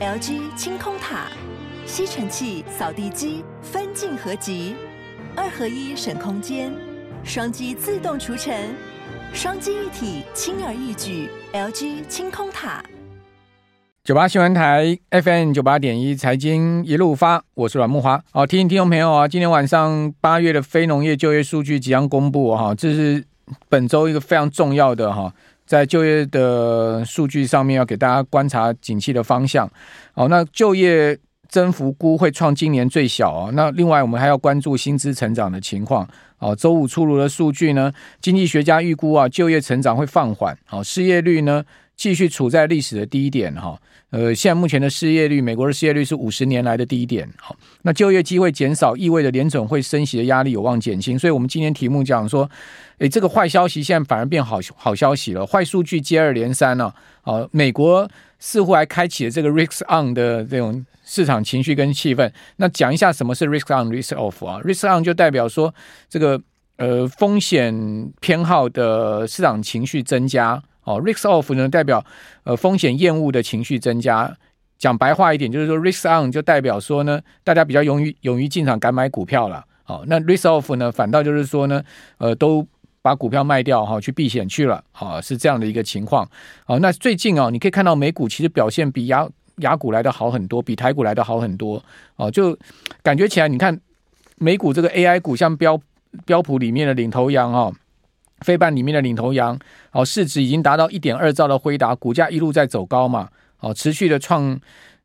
[0.00, 1.26] LG 清空塔，
[1.84, 4.74] 吸尘器、扫地机分镜合集，
[5.36, 6.72] 二合一省空间，
[7.22, 8.74] 双击自动除尘，
[9.34, 11.28] 双击一体轻而易举。
[11.52, 12.82] LG 清空塔。
[14.02, 18.24] 九八新闻台 FM 九八点一财经一路发，我是阮慕华。
[18.32, 23.22] 好，提醒听众朋友啊，今天晚上八月的非农业就业数据即将公布哈，这是
[23.68, 25.34] 本周一个非常重要的哈，
[25.70, 29.70] 在就业的数据上面要给大家观察景气的方向。
[30.12, 31.16] 好，那就业
[31.48, 33.50] 增幅估会创今年最小啊。
[33.52, 36.04] 那另外我们还要关注薪资成长的情况。
[36.40, 40.58] 哦，周五出炉的数据呢，经济学家预估啊，就业成长会放缓。
[40.64, 41.62] 好，失业率呢
[42.00, 43.78] 继续处在历史的低点哈。
[44.08, 47.28] 呃，现在目前的失业率，美国的失业率是五十年来的低点。
[47.36, 51.18] 好，那就业机会减少，意味着联准会升息的压力有望减轻。
[51.18, 52.50] 所以，我们今天题目讲说，
[53.00, 56.94] 诶，这个坏消息现在反而变好好消息了，坏数据接二连三了。
[57.20, 62.32] 啊，美国似乎还开启了这个 risk on 的这种市场情绪跟气氛。
[62.56, 65.72] 那讲一下什么是 risk on risk off 啊？risk on 就代表说
[66.08, 66.40] 这个
[66.78, 70.60] 呃风险偏好的市场情绪增加。
[70.84, 72.04] 哦，risk off 呢代表
[72.44, 74.34] 呃风险厌恶的情绪增加，
[74.78, 79.64] 讲白话一点就是说 risk on 就代表说呢，大家比较勇于勇于进场敢买股票了。
[79.84, 81.82] 好，那 risk off 呢反倒就是说呢，
[82.18, 82.66] 呃都
[83.02, 84.82] 把股票卖掉哈，去避险去了。
[84.92, 86.28] 好，是这样的一个情况。
[86.64, 91.82] 好，那最近啊，你可以看到美股其实表现比雅雅股来的好很多，比台股来的好很多。
[92.16, 92.56] 哦，就
[93.02, 93.78] 感觉起来，你看
[94.36, 95.80] 美股这个 AI 股，像标
[96.24, 97.70] 标普里面的领头羊啊。
[98.40, 99.58] 非半里面的领头羊，
[99.92, 103.28] 哦，市值已经达到一点二兆的辉达，股价一路在走高嘛，
[103.60, 104.58] 哦，持续的创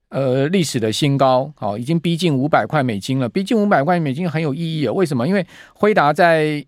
[0.10, 5.28] 呃历史的新高，哦，已经逼近五百块美金了，逼近五百块美金很有意义啊，为什么？
[5.28, 6.66] 因为辉达在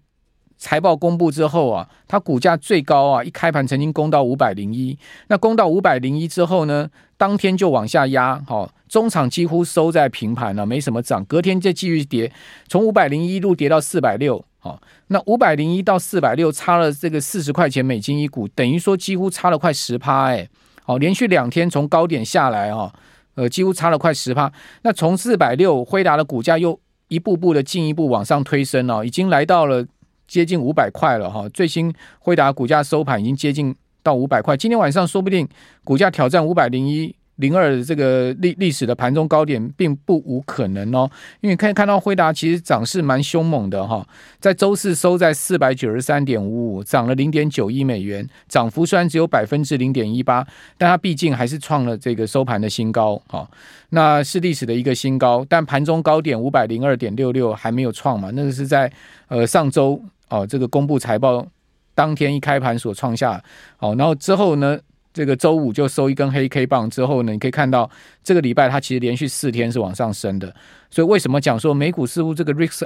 [0.58, 12.32] 财报公布之后啊，它股价最高啊，一开盘曾经攻到五百零一，那攻到五百零一之后呢，当天就往下压，好，中场几乎收在平盘了，没什么涨，隔天再继续跌，
[12.68, 14.44] 从五百零一路跌到四百六。
[14.68, 20.48] 哦，那五百零一到四百六差了这个四十块钱美金一股，等于说几乎差了快十趴哎。
[20.84, 22.94] 好，连续两天从高点下来哈，
[23.36, 24.52] 呃，几乎差了快十趴。
[24.84, 26.80] 那从四百六，辉达的股价又
[27.10, 29.86] 一步步的进一步往上推升哦，已经来到了
[30.28, 31.48] 接近五百块了哈。
[31.50, 35.46] 最新辉达股价收盘已经接近到五百块，今天晚上说不定
[35.84, 37.14] 股价挑战五百零一。
[37.38, 41.10] 零二这个历历史的盘中高点并不无可能哦，
[41.42, 44.06] 因为可以看到辉达其实涨势蛮凶猛的哈，
[44.40, 50.46] 在周四收在四百九十三点五五，涨了零点九一美元，涨幅虽然只有百分之零点一八，
[50.78, 53.48] 但它毕竟还是创了这个收盘的新高哈，
[53.90, 58.92] 那是历史的一个新高，但盘中高点五百零二点六六还没有创嘛，那个是在
[59.28, 61.46] 呃上周哦这个公布财报
[61.94, 63.44] 当天一开盘所创下，
[63.78, 64.80] 好，然后之后呢？
[65.18, 67.90] 这个周五就收一根黑 K 棒之后呢，你可以看到
[68.24, 70.56] 这个礼拜它其实连续四天是往上升的，
[70.92, 72.86] 所以为什么讲说美股似乎这个 risk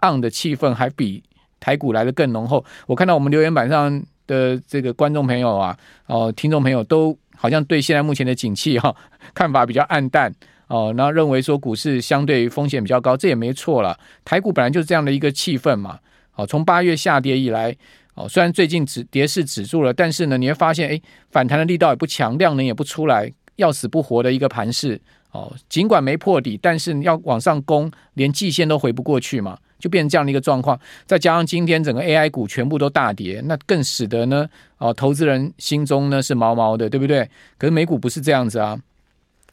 [0.00, 1.20] on 的气氛还比
[1.58, 2.64] 台股来得更浓厚？
[2.86, 8.94] 我看到我们留言板上的这个观众朋友啊，哦，听众朋友都好像对现在目前的景气哈
[9.34, 10.32] 看法比较暗淡
[10.68, 13.98] 哦，然后认为说股市相对风险比较高，这也没错了。
[14.24, 15.98] 台股本来就是这样的一个气氛嘛，
[16.30, 17.76] 好，从八月下跌以来。
[18.16, 21.00] 哦，虽然最近止跌势止住了，但是呢，你会发现，哎，
[21.30, 24.98] 反弹的力道也不强，量能也不出来，要死不活的一个盘势。
[25.32, 30.80] 哦，尽管没破底，但是你要往上攻，连季线都回不过去嘛，就变成这样的一个状况。
[31.04, 34.48] 再加上今天整个 AI 股全部都大跌，那更使得呢，
[34.78, 37.28] 哦，投资人心中呢是毛毛的，对不对？
[37.58, 38.80] 可是美股不是这样子啊，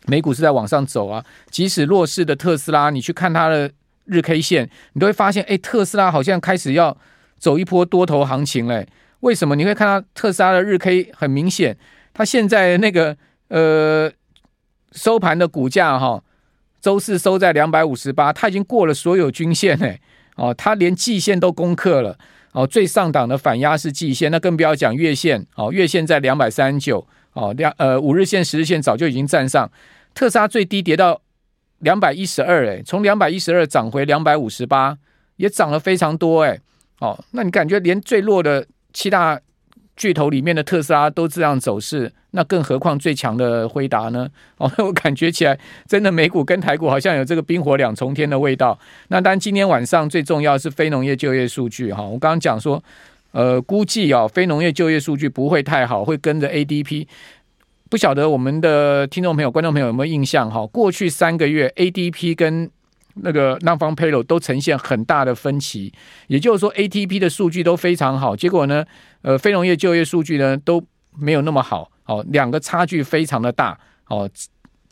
[0.06, 1.26] 美股是在往上走啊。
[1.52, 3.70] 即使弱势的特斯拉，你去看它的
[4.06, 6.98] 日 K 线，你都会发现，哎，特斯拉好像开始要。
[7.44, 8.88] 走一波多头行情嘞？
[9.20, 11.78] 为什么你会看到特斯拉的日 K 很明显？
[12.14, 13.18] 它现在那个
[13.50, 14.10] 呃
[14.94, 16.24] 收盘的股价哈，
[16.80, 20.00] 周四收在两百五十八，它已经过了所有均线嘞。
[20.38, 22.18] 哦，它连季线都攻克了。
[22.54, 25.46] 哦，最上档的反压是季线，那更不要讲月线。
[25.58, 27.06] 哦，月线在两百三十九。
[27.34, 29.70] 哦，两呃五日线、十日线早就已经站上。
[30.14, 31.20] 特斯拉最低跌到
[31.80, 34.98] 两百一十二，哎，从两百一十二涨回两百五十八，
[35.36, 36.62] 也涨了非常多，哎。
[37.04, 39.38] 哦，那你感觉连最弱的七大
[39.98, 44.28] 巨头里面的特斯拉都这样走势，那更何况最强的辉达呢？
[44.58, 48.80] 哦， 我感觉起来真的美股跟台股好像有这个冰火两重天的味道。
[49.10, 52.02] 那当然，今天晚上最重要是非农业就业数据哈。
[52.02, 52.82] 我刚刚讲说，
[53.34, 57.06] 呃，估计啊，非农业就业数据不会太好，会跟着 ADP。
[57.90, 60.66] 不晓得我们的听众朋友、观众朋友有没有印象哈？
[60.68, 62.72] 过去三个月 ADP 跟
[63.16, 65.94] 那个 Non-Farm Payroll 都呈现很大的分歧，
[66.28, 68.86] 也就是说，ATP 的数据都非常好，结果呢，
[69.22, 70.84] 呃，非农业就业数据呢都
[71.18, 74.30] 没有那么好，哦，两个差距非常的大，哦，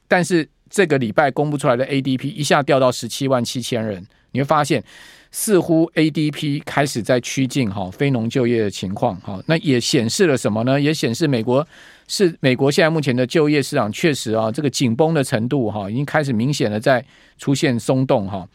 [0.08, 4.84] 但是这个礼拜公布出来的 ADP 一下掉到十七万七千人，你会发现
[5.32, 10.80] 似乎 ADP 开始在趋近哈非农就业的情况哈，那也显示了什么呢？
[10.80, 11.66] 也显示美国
[12.08, 17.04] 是美国现在目前的就业市场确实啊这个紧绷的程度哈已经开始明显的在
[17.38, 18.48] 出现松动哈。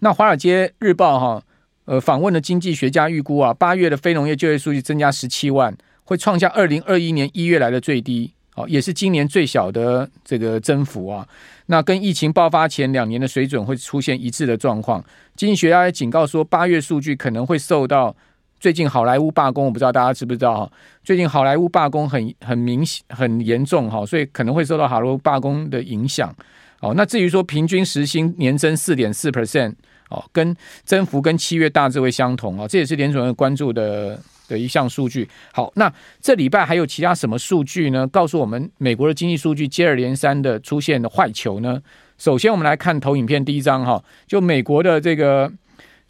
[0.00, 1.42] 那华尔街日报哈
[1.84, 5.76] 呃访问的经济学家预估啊，八月的非农业就业数据增加十七万。
[6.04, 11.26] 会创下二零二一年一月来的最低，哦，也是今年最小的这个增幅啊。
[11.66, 15.04] 那跟疫情爆发前两年的水准会出现一致的状况。
[15.36, 18.14] 经济学家也警告说，八月数据可能会受到
[18.58, 20.72] 最近好莱坞罢工，我不知道大家知不知道哈？
[21.04, 26.34] 最近好莱坞罢工很很明显很严重哈，所以可能会受到好莱坞罢工的影响。
[26.80, 29.74] 哦，那至于说平均时薪年增四点四 percent，
[30.10, 34.20] 哦，跟增幅跟七月大致会相同啊，这也是联准会关注的。
[34.48, 38.08] 的一项数据，好，那这礼拜还有其他什么数据呢？
[38.08, 41.80] 告诉我们美国的经济数据接二连三的出现的坏球呢？
[42.16, 45.52] 首先，我们来看投影片第一张哈，就美国的这个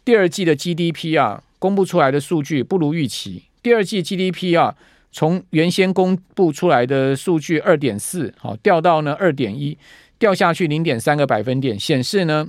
[0.03, 3.43] 第二季的 GDP 啊，公布出来的数据不如预期。
[3.61, 4.75] 第二季 GDP 啊，
[5.11, 9.77] 从原先公布出来的数据二点四，好掉到呢二点一，
[10.17, 12.47] 掉下去零点三个百分点，显示呢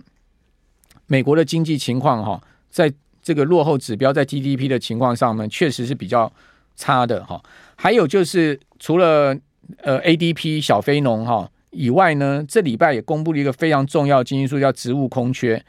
[1.08, 2.92] 美国的经济情况哈在。
[3.22, 6.32] 这个落后指标在 GDP 的情况上面确实是比较
[6.76, 7.42] 差的哈。
[7.76, 9.36] 还有就是除了
[9.78, 15.62] 呃 ADP 小非农哈以外呢，这礼拜也公布了一个非常重要的经济数，叫职务空缺。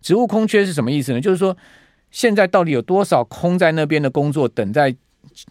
[0.00, 1.20] 职务空缺是什么意思呢？
[1.20, 1.56] 就是说
[2.10, 4.94] 现在到底有多少空在那边的工作等在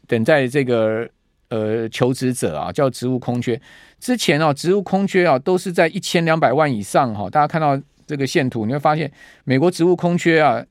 [0.07, 1.07] 等在这个
[1.49, 3.59] 呃求职者啊，叫职务空缺。
[3.99, 7.29] 之前啊，职务空缺啊都是在一千两百万以上哈。
[7.29, 9.11] 大家看到这个线图，你会发现
[9.43, 10.63] 美国职务空缺啊。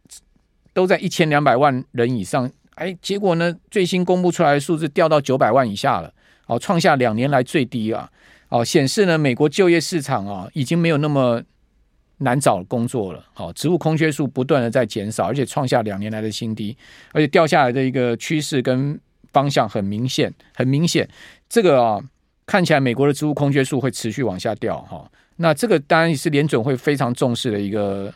[0.77, 6.13] 都在一千两百万人以上，哎，结果呢，最新公布出来的数字掉到九百万以下了，
[6.49, 8.11] 哦，创下两年来最低啊，
[8.51, 11.43] 哦，显示呢，美国就业市场啊，已经没有那么
[12.19, 16.77] 难找工作了，好，职务空缺数不断的在减少，而且创下两年来的新低，
[17.13, 19.01] 而且掉下来的一个趋势跟
[19.33, 21.09] 方向很明显，很明显，
[21.49, 21.99] 这个啊，
[22.45, 28.13] 看起来美国的职务空缺数会持续往下掉，哈，那这个当然也是联准会非常重视的一个。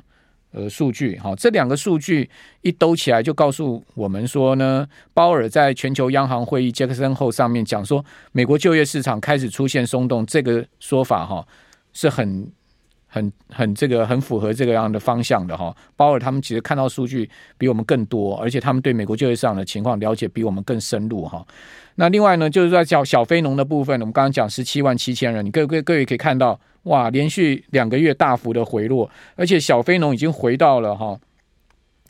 [0.52, 2.28] 呃，数据哈，这两个数据
[2.62, 11.46] 一兜起来，就告诉我们说呢，鲍尔在全球央行会议杰克森后上面讲说，美国就业市场开始出现松动，这个说法哈
[11.92, 12.50] 是很。
[13.12, 17.28] 很很这个很符合这个样的方向的哈，鲍尔他们其实看到数据
[17.58, 21.44] 比我们更多，而且他们对美国就业市场的情况了解比我们更深入哈。
[21.96, 31.18] 那另外呢，就是在小小非农的部分，我们刚刚讲十七万七千人，你各位各位可以看到，哇，连续两个月大幅的回落，而且小非农已经回到了哈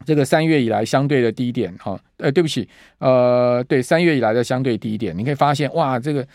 [0.05, 1.99] 这个三月以来相对的低点哈。
[2.19, 2.69] 呃，对不起，
[2.99, 6.27] 呃，对，三月以来的相对低点，你可以发现哇，这个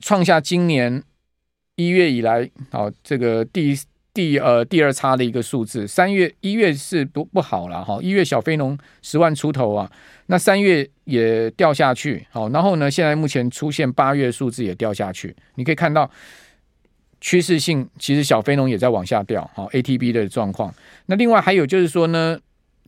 [0.00, 1.02] 创下今年。
[1.78, 3.72] 一月以来，好，这个第
[4.12, 9.88] 第呃第二差的一个数字，三月一月是不不好了哈，一月小非农十万出头啊，
[10.26, 16.10] 那三月也掉下去，好，然后呢，现在目前出现八月数字也掉下去，你可以看到
[17.20, 20.74] 趋势性，其实小非农也在往下掉，好，ATB 的状况。
[21.06, 22.36] 那另外还有就是说呢，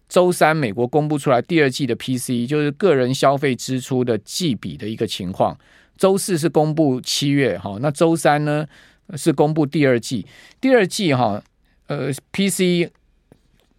[0.09, 5.57] 周三美国公布出来第二季的 PCE，就是个人消费支出的季比的一个情况。
[6.01, 8.67] 周四是公布七月哈，那周三呢
[9.17, 10.25] 是公布第二季，
[10.59, 11.43] 第二季哈，
[11.89, 12.91] 呃，PC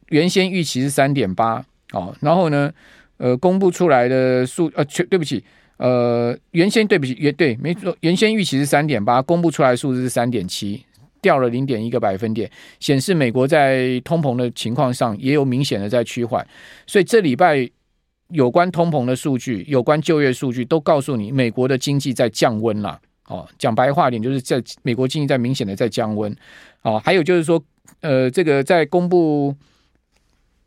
[0.10, 2.72] 原先预期是三点八哦，然后呢，
[3.18, 5.44] 呃，公布出来的数呃，对不起，
[5.78, 10.86] 呃，原先对不起，原对没错，原先预期是三点八，公布出来数字是三点七，
[11.24, 12.48] 掉了零点一个百分点，
[12.80, 16.46] 显示美国在通膨的情况上也有明显的在趋缓，
[16.86, 17.68] 所以这礼拜。
[18.32, 23.00] 有关通膨的数据，有关就业数据，都告诉你，美国的经济在降温了。
[23.28, 26.36] 哦，讲白话点，就是在美国经济在明显的在降温。
[26.82, 27.64] 哦，还有就是说，
[28.02, 29.56] 呃，这个在公布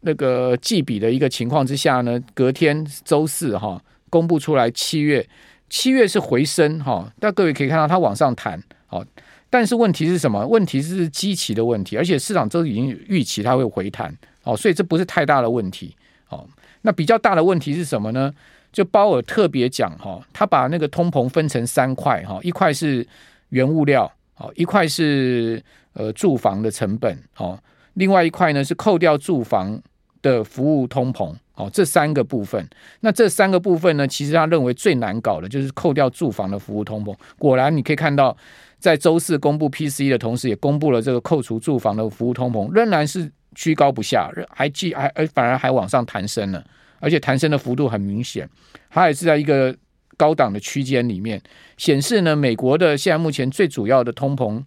[0.00, 5.26] 那个季比的一个情况之下呢，隔天周四哈，公布出来七月，
[5.68, 8.62] 七月是回升哈，但各位可以看到它往上弹。
[8.88, 9.04] 哦，
[9.50, 10.46] 但是问题是什么？
[10.46, 14.16] 问题是基期的问题，而且市场都已经预期它会回弹。
[14.44, 15.94] 哦，所以这不是太大的问题。
[16.30, 16.46] 哦。
[16.86, 18.32] 那比较大的问题是什么呢？
[18.70, 23.06] 就鲍尔特别讲哈，他把那个通膨分成三块哈，一块是
[23.48, 25.62] 原物料，好，一块是
[25.94, 27.58] 呃住房的成本，好，
[27.94, 29.80] 另外一块呢是扣掉住房
[30.20, 32.68] 的服务通膨，好，这三个部分。
[33.00, 37.16] 那这三个部分呢，其实他认为最难搞的就是扣掉住房的服务通膨。
[37.38, 38.36] 果然，你可以看到，
[38.78, 43.32] 在周四公布 PCE 的同时，也公布了这个扣除住房的服务通膨，仍然是。
[43.54, 46.64] 居高不下，还继还而反而还往上弹升了，
[47.00, 48.48] 而且弹升的幅度很明显，
[48.90, 49.74] 它也是在一个
[50.16, 51.40] 高档的区间里面，
[51.76, 54.62] 显示呢，美国的现在目前最主要的通膨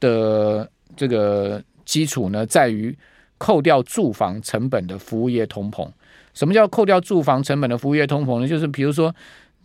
[0.00, 2.96] 的这个基础呢，在于
[3.38, 5.88] 扣掉住房成本的服务业通膨。
[6.34, 8.48] 什么叫扣掉住房成本的服务业通膨呢？
[8.48, 9.14] 就是比如说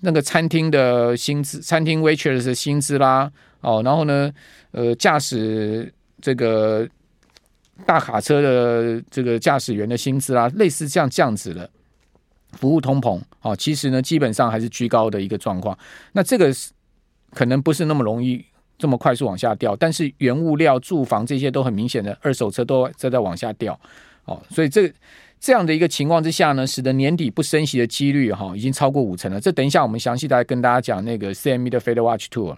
[0.01, 3.31] 那个餐厅的薪资，餐厅 waitress 的薪资啦，
[3.61, 4.31] 哦，然后呢，
[4.71, 6.87] 呃，驾驶这个
[7.85, 11.69] 大卡车的这个驾驶员的薪资啦，类似像这样子的。
[12.53, 15.77] 服务通膨啊，其实呢，基本上还是居高的一个状况。
[16.13, 16.71] 那这个是
[17.31, 18.43] 可能不是那么容易
[18.77, 23.77] 这么快速往下掉，但是原物料、住房这些都很明显的，二手车都在在往下掉
[24.23, 24.41] 哦。
[24.49, 24.91] 所以这
[25.41, 29.41] 这样的一个情况之下呢，使得年底不升息的几率哈，已经超过五成了。
[29.41, 32.57] 这等一下我们详细来跟大家讲那个 CME 的 Fed Watch Tour。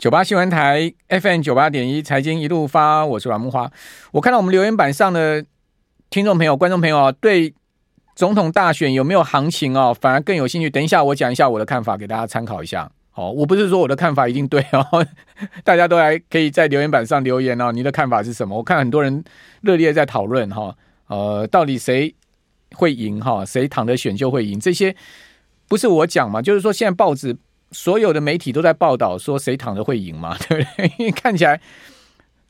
[0.00, 3.70] 九八新闻台 FM 九八点一财经一路发，我是阮木花。
[4.12, 5.44] 我看到我们留言板上的
[6.08, 7.52] 听众朋友、观众朋友啊，对。
[8.16, 9.94] 总统大选有没有行情哦？
[9.98, 10.70] 反而更有兴趣。
[10.70, 12.90] 等一下，我讲一下我的看法，给大家参考一下。
[13.12, 15.06] 哦，我不是说我的看法一定对哦，
[15.64, 17.70] 大家都来可以在留言板上留言哦。
[17.70, 18.56] 你的看法是什么？
[18.56, 19.22] 我看很多人
[19.60, 20.74] 热烈在讨论哈。
[21.08, 22.14] 呃，到底谁
[22.72, 23.44] 会赢哈？
[23.44, 24.58] 谁躺着选就会赢？
[24.58, 24.96] 这些
[25.68, 26.40] 不是我讲嘛？
[26.40, 27.36] 就是说，现在报纸
[27.72, 30.36] 所有的媒体都在报道说谁躺着会赢嘛？
[30.48, 30.92] 对不对？
[30.98, 31.60] 因为看起来。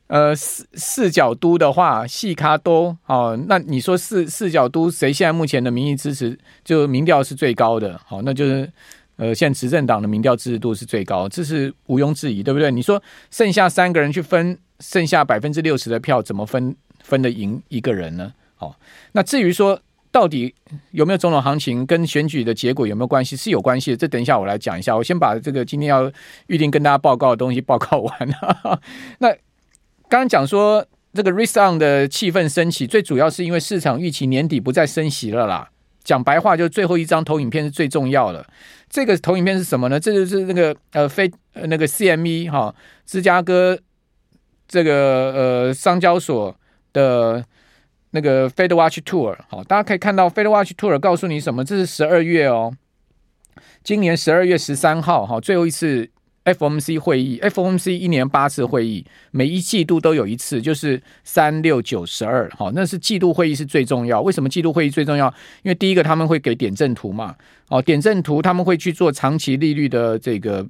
[0.07, 7.97] 呃，四四角都的话，细咖都哦，那你说四四角都谁现在目前的民意支持就民调是最高的？
[8.05, 8.69] 好、哦，那就是
[9.15, 12.69] 呃，现在执政党的民调支持度是最高，这是毋庸置疑，对不对？
[12.69, 18.33] 你说剩下三个人去分剩下百分之六十的票，怎么分分得赢一个人呢？
[18.57, 18.75] 好、哦，
[19.13, 19.79] 那至于说
[20.11, 20.53] 到底
[20.91, 23.35] 有没有总统行情，跟选举的结果有没有关系？
[23.35, 23.97] 是有关系的。
[23.97, 24.95] 这等一下我来讲一下。
[24.95, 26.11] 我先把这个今天要
[26.47, 28.29] 预定跟大家报告的东西报告完。
[29.19, 29.35] 那。
[30.09, 35.69] 刚刚讲说这个 risk on 的气氛升起，最主要是因为市场预期年底不再升息了啦。
[36.03, 38.45] 讲白话，就最后一张投影片是最重要的。
[38.89, 39.97] 这个投影片是什么呢？
[39.97, 42.75] 这就是那个呃非那个 CME 哈、
[43.05, 43.79] 芝加哥
[44.67, 44.91] 这个
[45.31, 46.53] 呃商交所
[46.91, 47.41] 的
[48.11, 49.35] 那个 Fed Watch Tour。
[49.49, 51.65] 好，大家可以看到 Fed Watch Tour 告诉你什么？
[51.65, 52.73] 这是十二月哦，
[53.83, 56.09] 今年十二月十三号哈、最后一次。
[56.43, 64.19] FOMC 会议，FOMC 一年八次会议，每一季度都有一次，就是三六九十二，好，那是季度会议是最重要。
[64.19, 65.27] 为什么季度会议最重要？
[65.61, 67.35] 因为第一个他们会给点阵图嘛，
[67.67, 70.65] 哦，点阵图他们会去做长期利率的这个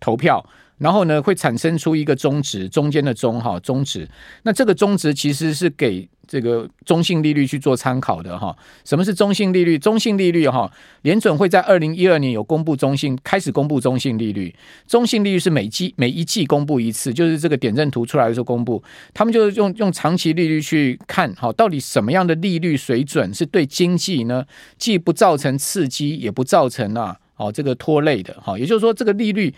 [0.00, 0.42] 投票。
[0.78, 4.08] 然后呢，会产生出一个中值，中间的中哈中值。
[4.44, 8.56] 那这个中值其实是给这个中性利率去做参考的哈。
[8.84, 9.76] 什么是中性利率？
[9.76, 10.70] 中性利率哈，
[11.02, 14.54] 联准会在二零一二年有公布中性，开始公布中性利率。
[14.86, 18.80] 中性利率是每季每一季公布一次，就是这个点阵图出来的时候公布。
[19.12, 24.46] 他们就是用用长期利率去看哈，到底什么样的利率水准是对经济呢，
[24.78, 28.56] 既不造成刺激，也不造成啊哦这个拖累的哈。
[28.56, 29.52] 也就是说，这个利率。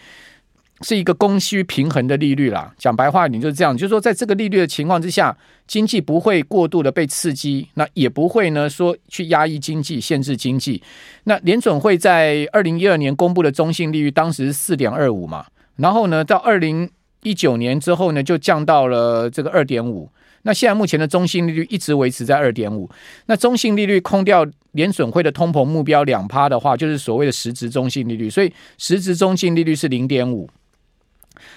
[0.82, 5.36] 是一个供需平衡的利率啦，讲白话，你就是这样，就是说，在这个利率的情况之下，
[5.66, 10.82] 经济不会过度的被刺激，那也不会呢说去压抑经济、限制经济。
[11.24, 15.46] 那联准会在二零一二年公布的中性利率，当时是四点二五嘛，
[15.76, 16.90] 然后呢，到二零
[17.22, 20.10] 一九年之后呢，就降到了这个二点五。
[20.44, 22.90] 那现在目前的中性利率一直维持在二点五。
[23.26, 30.50] 那中性利率空掉联准会的通膨目标两趴的话，就是所谓的实质中性利率，所以实质中性利率是零点五。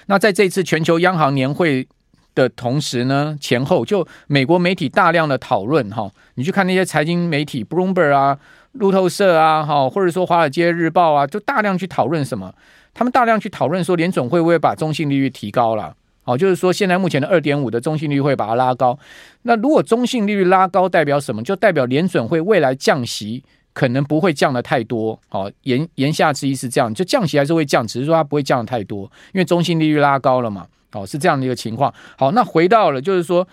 [0.06, 1.86] 那在这次全球央行年会
[2.34, 8.38] 的同时呢，前后就美国媒体大量的讨论哈，你去看那些财经媒体，Bloomberg 啊、
[8.72, 12.52] 路透社啊，哈，或者说华尔街日报啊，就大量去讨论什么？
[12.92, 15.94] 他们大量去讨论说，联准会不会把中性利率提高了？
[16.22, 18.98] 好，就是说现在目前的二点五的中性利率会把它拉高。
[19.42, 21.42] 那如果中性利率拉高，代表什么？
[21.42, 23.44] 就代表联准会未来降息。
[23.76, 29.02] 可能不会降得太多，好，言言下之意是这样，就降息还是会降，只是说它不会降得太多，
[29.34, 31.92] 因为中性利率拉高了嘛，哦，是这样的一个情况。
[32.16, 33.46] 好，那回到了就是说，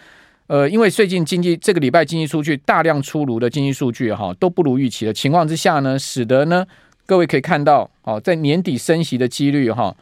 [0.47, 6.65] 呃，因为最近经济这个礼拜经济数据大量出炉的经济数据哈都不如预期的情况之下呢，使得呢
[7.05, 9.93] 各位可以看到，哦，在年底升息的几率哈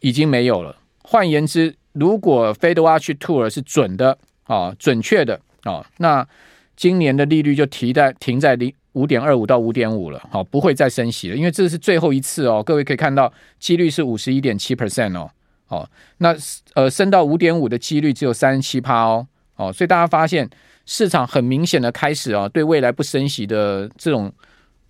[0.00, 0.76] 已经没有了。
[1.02, 6.28] 换言之，如果 Fed Watch Two 是准的啊，准确的啊，那
[6.76, 8.70] 今年的利率就提在停在零。
[8.94, 12.62] 五点二五到五点五了，好，不会再升息了，因为这是最后一次哦。
[12.64, 15.30] 各位可以看到，几率是五十一点七 percent 哦，
[15.66, 16.34] 好，那
[16.74, 20.48] 呃升到五点五的几率只有三十七趴哦，哦，所以大家发现
[20.86, 24.32] 市场很明显的开始啊，对未来不升息的这种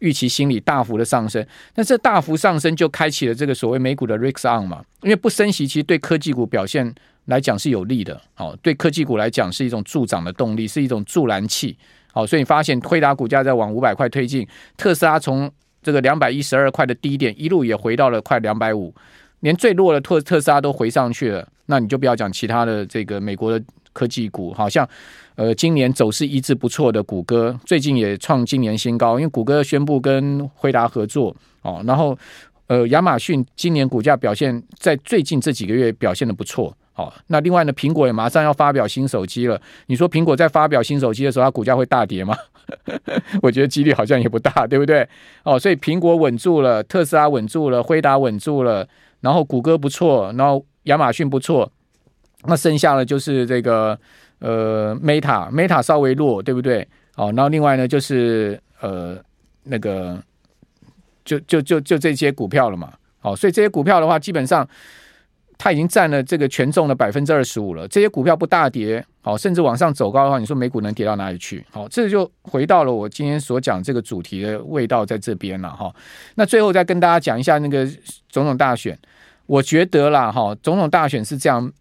[0.00, 1.46] 预期心理大幅的上升。
[1.76, 6.94] 那这大幅上升就开启了这个所谓美股的 risk on 嘛，因为不升息其实对科技股表现
[7.24, 11.74] 来讲是有利的，哦，对科技股来讲是一种助长的动力，是一种助燃器。
[12.14, 15.50] 好，所以你发现辉达股价在往五百块推进，特斯拉从
[15.82, 18.94] 这个两百一十二块的低点，一路也回到了快两百五，
[19.40, 21.46] 连最弱的特特斯拉都回上去了。
[21.66, 24.88] 那你就不要讲其他的这个美国的科技股，好像
[25.34, 31.82] 呃今年走势一直不错的谷歌，最近也创今年新高，因为谷歌宣布跟辉达合作哦。
[31.84, 32.16] 然后
[32.66, 36.76] 呃亚马逊今年股价表现在最近这几个月表现的不错。
[36.92, 39.60] 好，那另外呢，苹果也马上要发表新手机了。
[39.86, 42.36] 你说苹果在发表新手机的时候，它股价会大跌吗？
[43.42, 45.06] 我觉得几率好像也不大，对不对？
[45.42, 48.86] 哦，所以苹果稳住了，特斯拉稳住了，辉达稳住了，
[49.20, 51.68] 然后谷歌不错，然后亚马逊不错，
[52.44, 53.98] 那剩下的就是这个
[54.38, 56.86] 呃，Meta，Meta 稍微弱，对不对？
[57.16, 59.18] 哦，然后另外呢，就是呃，
[59.64, 60.22] 那个
[61.24, 62.92] 就就就就这些股票了嘛。
[63.22, 64.68] 哦，所以这些股票的话，基本上。
[65.56, 67.86] 它已经占了这个权重的百分之二十五了。
[67.86, 71.64] 这些股票不大跌，好，甚至往上走高的话，你说美股能跌到哪里去？
[71.70, 75.94] 好，这就回到了我今天所讲这个主题的味道在这边了哈。
[76.34, 77.88] 那最后再跟大家讲一下那个
[78.28, 78.98] 总统大选，
[79.46, 81.72] 我觉得啦哈，总统大选是这样，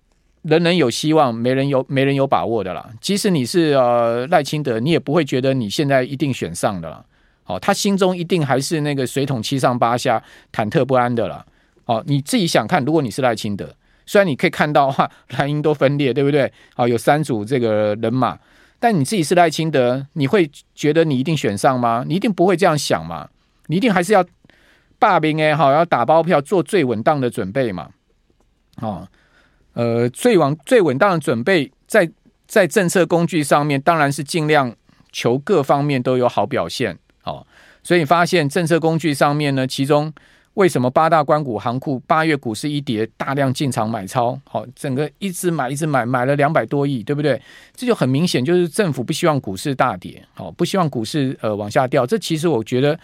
[0.43, 2.87] 人人有希望，没人有没人有把握的啦。
[3.01, 7.03] 即使你是呃赖清德，你也不会觉得你现在一定选上的啦。
[7.43, 11.45] 好，他心中一定还是那个水桶七上八下，忐忑不安的啦。
[11.85, 16.51] 哦，你自己想看，如果你是赖清德，虽然你可以看到哈蓝营都分裂，对不对？
[16.75, 18.39] 好，有三组这个人马，
[18.79, 22.05] 但你自己是赖清德，你会觉得你一定选上吗？
[22.07, 23.27] 你一定不会这样想嘛？
[23.67, 24.25] 你一定还是要
[24.97, 27.89] 罢兵哎，好，要打包票，做最稳当的准备嘛？
[28.81, 29.07] 哦，
[29.73, 32.09] 呃，最稳最稳当的准备，在
[32.47, 34.73] 在政策工具上面，当然是尽量
[35.11, 36.97] 求各方面都有好表现。
[37.83, 40.11] 所以你发现政策工具上面呢，其中。
[40.55, 44.39] 为什么八大关股行库八月股市一跌，大量进场买超？
[44.47, 47.41] 好，整个一直买一直买，买了两百多亿，对不对？
[47.75, 52.05] 这就很明显，就是政府不希望股市大跌，好，不希望股市呃往下掉。
[52.05, 52.99] 这其实我觉得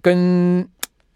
[0.00, 0.64] 跟。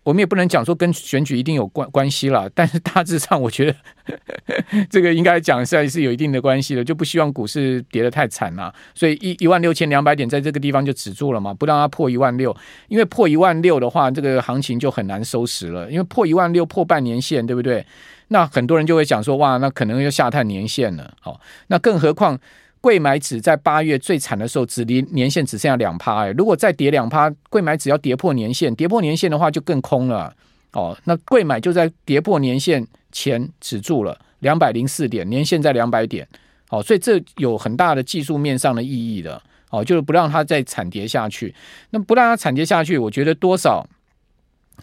[0.06, 3.72] 我们也不能讲说跟选举一定有关关系了， 但是大致上我觉得
[4.04, 4.14] 呵
[4.46, 17.84] 呵这个应该讲是还是有一定的关系的，就不希望股市跌得太惨了，所以一一万六千两百点在这个地方就止住了嘛，不让它破一万六，因为破一万六的话，这个行情就很难收拾了，因为破一万六破半年线，对不对？
[18.28, 22.38] 那很多人就会讲说，哇，那可能要下探年线了，好，那更何况。
[22.86, 30.32] 柜买指在八月最惨的时候，只离年线只剩下两趴哎，如果再跌两趴，柜买指要跌破年线，跌破年线的话就更空了
[30.70, 30.96] 哦。
[31.02, 36.24] 那柜买就在跌破年线前止住了，两百零四点，年线在两百点，
[36.70, 41.52] 哦，所以这有很大的技术面上的意义的哦，就是不让它再惨跌下去。
[41.90, 43.84] 那不让它惨跌下去，我觉得多少。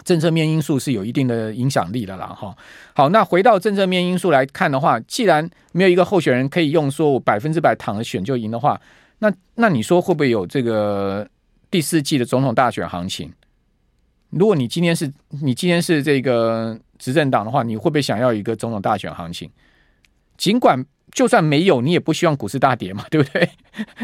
[0.03, 2.55] 政策面因素是有一定的影响力的啦，哈。
[2.93, 8.79] 好，那回到政策面因素来看的话，既然没有一个候选人可以用说我百分之百躺着选就赢的话，
[9.19, 11.27] 那那你说会不会有这个
[11.69, 13.31] 第四季的总统大选行情？
[14.31, 15.09] 如果你今天是
[15.41, 19.49] 你今天是这个执政党的话，你会不会想要一个总统大选行情？
[20.37, 23.47] 尽管就算没有，你也不希望股市大跌嘛， 对不对？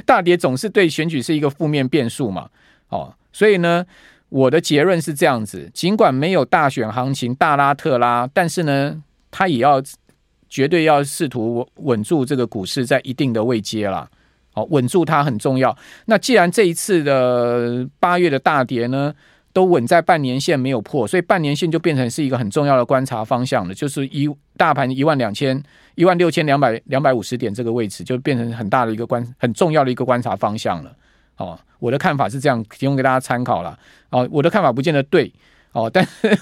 [0.05, 2.49] 大跌总是对选举是一个负面变数嘛，
[2.89, 3.83] 哦，所以呢。
[4.29, 9.81] 我的结论是这样子，尽管没有大选行情大拉特拉，但是呢，他也要
[10.47, 14.07] 绝对要试图稳住这个股市在一定的位阶啦。
[14.51, 15.75] 好，稳住它很重要。
[16.05, 19.13] 那既然这一次的八月的大跌呢，
[19.53, 25.61] 都稳在半年线没有破，所以半年线就变成是一个很重要的观察方向了，就是一大盘一万两千
[25.93, 30.91] 一万六千两百两百五十点这个位置，就变成很大的一个观很重要的一个观察方向了。
[31.39, 33.77] 哦，我的看法是这样，提供给大家参考了。
[34.11, 35.33] 哦，我的看法不见得对，
[35.71, 36.37] 哦，但是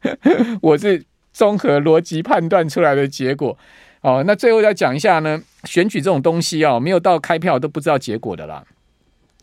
[0.62, 3.56] 我是综合逻辑判断出来的结果。
[4.02, 8.64] 哦，那最后再讲一下呢，选举这种东西，哦，没有到开票都不知道结果的啦。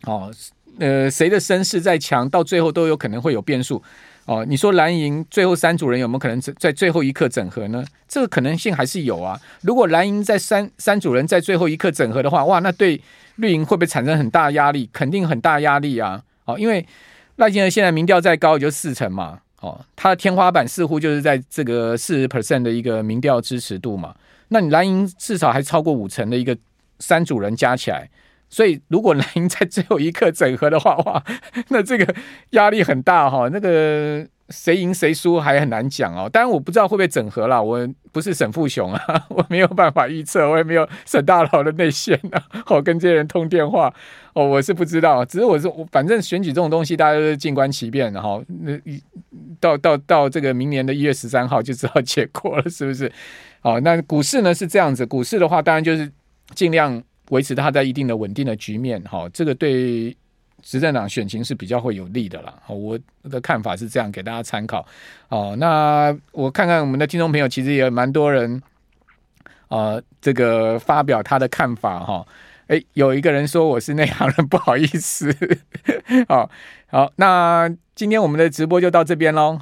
[0.04, 0.30] 哦，
[0.78, 3.82] 呃，谁的身世再强，到最后都有可能会有变数。
[4.26, 7.84] 哦，你说蓝营最后三组人有没有可能在最后一刻整合呢？
[8.08, 9.38] 这个可能性还是有啊。
[9.62, 13.00] 如果蓝营在三三组人在最后一刻整合的话，哇，那对。
[13.36, 14.90] 绿营会不会产生很大压力？
[14.92, 16.22] 肯定很大压力啊！
[16.44, 16.86] 哦，因为
[17.36, 24.14] 赖清德现在民调再高也就四成嘛，哦，他的天花板似乎就是在这个四十 percent 的一个民调支持度嘛。
[24.48, 26.54] 那你蓝营至少还超过五成的一个
[26.98, 28.10] 三组人加起来，
[28.50, 31.24] 所以如果蓝营在最后一刻整合的话，哇，
[31.70, 32.14] 那这个
[32.50, 33.50] 压力很大哈、哦。
[33.50, 34.26] 那个。
[34.50, 43.94] 谁赢谁输还很难讲哦，当然我不知道会不会整合啦，我不是沈富雄啊， 我没有办法预测，我也没有沈大佬的内线啊， 我跟这些人通电话
[44.32, 48.42] 哦，我是不知道，只是我说，反正选举这种东西，大家都是静观其变的哈。
[48.64, 49.00] 那一
[49.60, 53.08] 到到到这个明年的一月十三号就知道结果了，是不是？
[53.62, 56.10] 哦，那股市呢是这样子，股市的话，当然就是
[56.56, 60.16] 尽量维持它在一定的稳定的局面，哈，这个对。
[60.62, 62.52] 执政党选情是比较会有利的啦。
[62.68, 62.98] 我
[63.30, 64.86] 的看法是这样，给大家参考。
[65.30, 68.60] 哦，那我看看我们的听众朋友，其实也蛮多人，
[69.68, 72.26] 呃，这个发表他的看法哈。
[72.66, 75.34] 诶，有一个人说我是内行人，不好意思。
[76.28, 76.50] 好，
[76.92, 79.58] 好，那今天我们的直播就到这边喽。